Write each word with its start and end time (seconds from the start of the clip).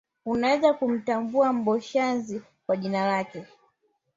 Unaweza 0.25 0.73
kumtambua 0.73 1.53
Mboshazi 1.53 2.41
kwa 2.65 2.77
jina 2.77 3.07
lake 3.07 3.45